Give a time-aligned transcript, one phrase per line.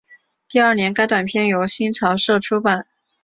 [0.49, 2.87] 第二年该短篇由新潮社出版。